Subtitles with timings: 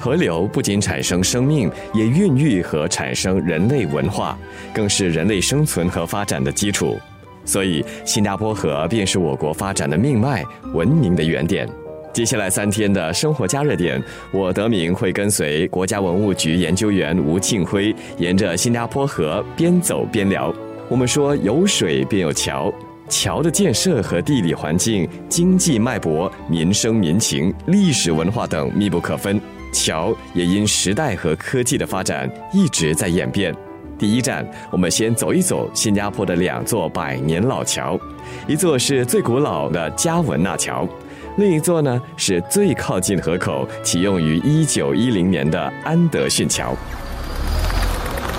[0.00, 4.36] 河流不仅产生生命，也孕育和产生人类文化，
[4.72, 6.98] 更是人类生存和发展的基础。
[7.44, 10.42] 所以，新加坡河便是我国发展的命脉，
[10.72, 11.68] 文明的原点。
[12.12, 14.02] 接下来三天的生活加热点，
[14.32, 20.52] 我德明会跟随国家文物局研究员吴庆辉，沿着新加坡河边走边聊。
[20.88, 22.72] 我们说，有水便有桥。
[23.08, 29.40] 桥的建设和地理环境、经济脉搏、民生民情、历史文化等密不可分。
[29.72, 33.54] 桥也因时代和科技的发展一直在演变。
[33.98, 37.98] 第一站，我们先走一走新加坡的两座百年老桥，
[38.46, 40.88] 一座是最古老的加文纳桥，
[41.36, 46.74] 另一座呢是最靠近河口、启用于一九一零年的安德逊桥。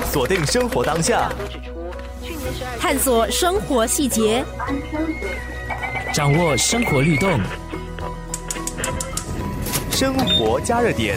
[0.05, 1.31] 锁定生活当下。
[2.79, 4.43] 探索生活细节，
[6.11, 7.39] 掌握生活律动，
[10.01, 11.15] 生活加热点。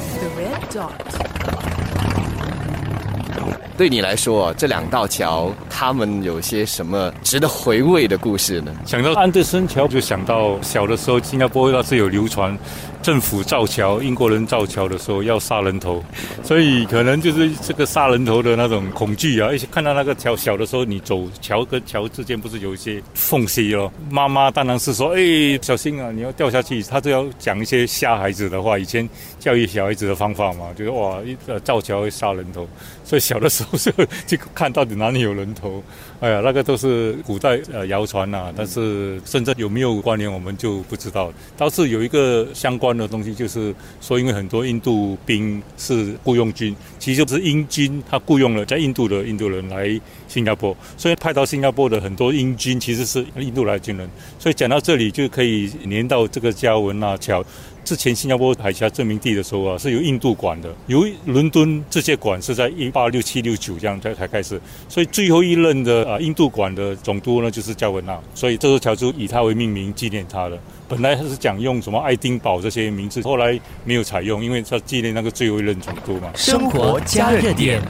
[3.76, 8.72] 对你来说，这两道桥，他们有些什么值得回味的故事呢？
[8.86, 12.56] 想到安德森桥，就想到小的时候，新加坡那是有流传。
[13.02, 16.02] 政府造桥，英国人造桥的时候要杀人头，
[16.42, 19.52] 所以可能就是这个杀人头的那种恐惧啊。
[19.52, 23.92] 一些看到那个桥小的时候，你走桥跟桥之间不是有一些缝隙哦？
[24.08, 28.78] 妈妈当然是说：“哎，小心啊，你要掉下去。”他就要讲一些吓孩子的话。
[28.78, 29.06] 以前
[29.38, 32.66] 教育小孩子的方法嘛，就是哇，呃，造桥会杀人头，
[33.04, 33.92] 所以小的时候 就
[34.26, 35.82] 就看到底哪里有人头。
[36.20, 41.30] 哎呀，那个都是古代呃谣传呐，但是真正有没有关联，我们就不知道。
[41.54, 42.94] 倒是有一个相关。
[42.94, 54.08] 的东西就是说，因为很多印度兵是雇佣军，其实就是英军他雇佣了在印度的印度人来新加坡，所以派到新加坡的很多英军其实是印度来的军人。
[54.38, 57.44] 所以讲到这里就可以连到这个加文纳桥。
[57.84, 64.60] 之前新加坡海峡殖民地的时候啊，是由印度管的，由伦敦这些管是在一八六七六九这样才才开始。
[64.88, 70.58] 所以最后一任的啊印度管的总督呢就是加文纳，所以这座桥就以他为命名纪念他的。
[70.88, 76.30] 本来他是讲用什么爱丁堡这些名字，后来没有采用，因为他纪念那个最后一任总督嘛。
[76.34, 77.82] 生活加热点，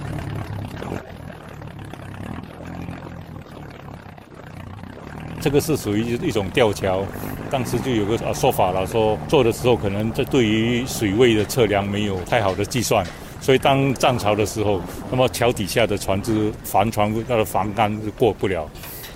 [5.44, 7.04] 这个是属于一种吊桥，
[7.50, 13.04] 当时就有个说法了，说做的时候可能这对于水位的测量没有太好的计算，
[13.42, 18.66] 所以当涨潮的时候，那么桥底下的船只帆船它的帆杆是过不了，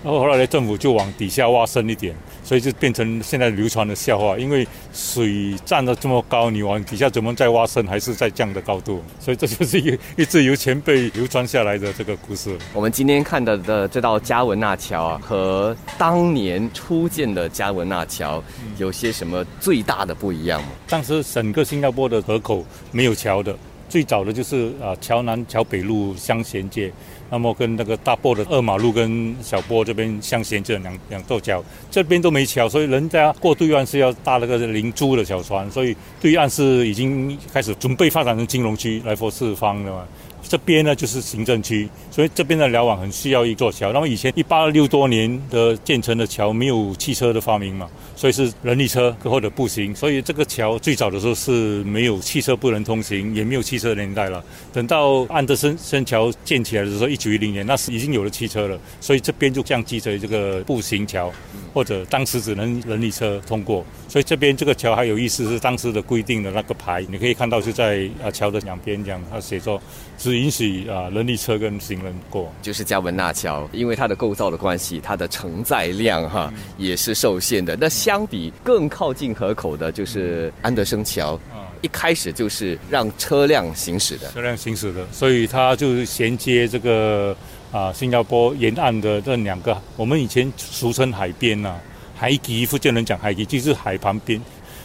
[0.04, 2.14] 然后后来，政府就往底下挖深一点。
[2.48, 9.02] 所以就变成现在流传的笑话，因为水涨得这么高，你往底下怎么再挖深，还是在降的高度？
[9.20, 12.56] 所以这就是一一直由前辈流传下来的这个故事。
[12.72, 18.42] 我们今天看到的这道加文纳桥啊，和当年初建的加文纳桥
[18.78, 20.68] 有些什么最大的不一样吗？
[20.88, 23.54] 当时整个新加坡的河口没有桥的，
[23.90, 26.90] 最早的就是啊桥南桥北路相衔接。
[27.30, 40.04] 那么跟那个大波的二马路跟小波这边相衔接两两座桥，这边都没桥，所以人家过对岸是要搭那个灵珠的小船，所以对岸是已经开始准备发展成金融区来佛四方的嘛。
[40.42, 43.92] 这边呢就是行政区，所以这边的辽网很需要一座桥。
[43.92, 49.94] 那么以前一八六多年的建成的桥没有汽车的发明嘛，所以是人力车或者步行。
[49.94, 54.42] 所以这个桥最早的时候是没有汽车不能通行，也没有汽车的年代了。
[54.72, 58.78] 等到安德森森桥建起来的时候，一九一零年，那是已经有了汽车了。
[59.00, 61.30] 所以这边就降级成这个步行桥，
[61.74, 63.84] 或者当时只能人力车通过。
[64.08, 69.78] 所以这边这个桥还有意思，是当时的规定的那个牌，你可以看到是在啊桥的两边这样，它写着。
[70.28, 77.74] 只允许啊人力车跟行人过，就是加文纳桥，因为它的构造的关系，它的承载量哈也是受限的。
[77.80, 81.40] 那相比更靠近河口的，就是安德生桥，
[81.80, 87.34] 一开始就是让车辆行驶的，车辆行驶的，所以它就是衔接这个
[87.72, 91.74] 啊新加坡沿岸的这两个，我们以前俗称海边呐，
[92.14, 94.38] 海基，福建人讲海基，就是海旁边。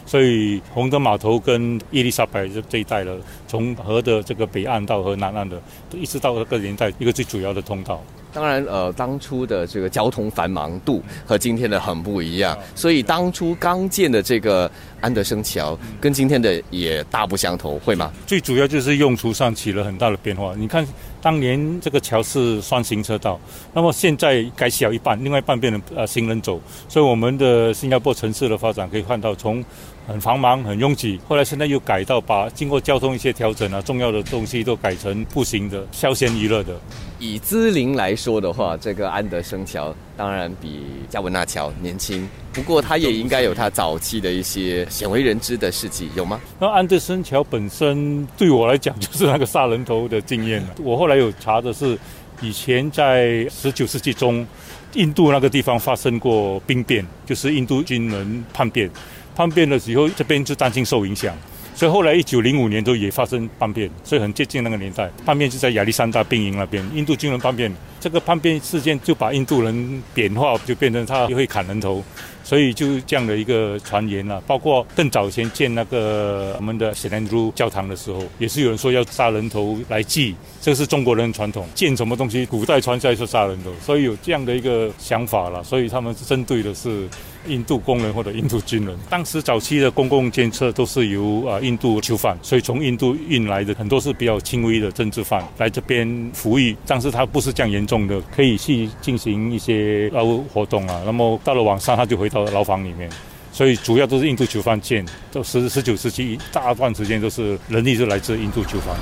[0.06, 3.16] 所以洪德码头跟伊丽莎白这这一带了，
[3.48, 5.62] 从河的这个北岸到河南岸的，
[5.94, 8.02] 一直到这个年代一个最主要的通道。
[8.34, 14.70] 当然，呃，当初的这个交通繁忙度和今天的很不一样，所以当初刚建的这个
[15.04, 18.12] 安德生桥跟今天的也大不相同，会吗？
[18.26, 20.56] 最主要就是用途上起了很大的变化。
[20.58, 20.88] 你看，
[21.22, 23.38] 当年这个桥是双行车道，
[23.74, 29.64] 那么现在改小一半，另外一半变成呃行人走，所以我们的新加坡城市的发展可以看到从。
[30.06, 31.18] 很繁忙，很拥挤。
[31.30, 36.78] 后来现在又改到把经过交通一些调整啊，重要的东西都改成步行的、消闲娱乐的。
[37.20, 46.40] 以资龄来说的话，这个安德生桥当然比加文纳乔年轻，不过他也应该有他早期的一些鲜为人知的事迹，有吗？
[46.60, 50.70] 那安德森桥本身对我来讲就是那个杀人头的经验了。
[50.82, 51.98] 我后来有查的是，
[52.42, 54.46] 以前在十九世纪中，
[54.94, 58.90] 印度那个地方发生过兵变，就是印度军人叛变，
[59.36, 61.36] 叛变的时候这边就担心受影响。
[61.76, 65.10] 所以后来一九零五年都也发生叛变，所以很接近那个年代。
[65.26, 67.74] 叛变就在亚历山大兵营那边，印度军人叛变。
[68.00, 72.04] 这个叛变事件就把印度人贬化，就变成他会砍人头，
[72.44, 74.42] 所以就这样的一个传言了。
[74.46, 81.66] 包括更早前建那个我们的圣安德鲁教堂的时候，也是有人说要杀人头来祭，这个是中国人传统。
[81.74, 85.64] 建什么东西，古代传下来说杀人头，所以有这样的一个想法了。
[85.64, 87.08] 所以他们针对的是
[87.48, 88.98] 印度工人或者印度军人。
[89.10, 97.94] 当时早期的公共建设都是由啊印度囚犯，所以从印度运来的很多是比较轻微的政治犯来这边服役，但是他不是这样严重。
[98.04, 103.10] 的可以去进行一些劳务活动啊，那么到了晚上他就回到牢房里面，
[103.52, 108.94] 所以主要都是印度囚犯建，到十十九世纪大半时间都是人力是来自印度囚犯。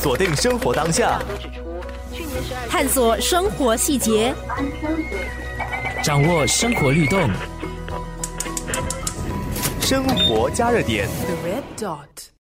[0.00, 1.20] 锁定生活当下，
[2.68, 4.32] 探索生活细节，
[6.02, 7.30] 掌握生活律动，
[9.80, 11.08] 生活加热点。
[11.26, 12.32] The red dot.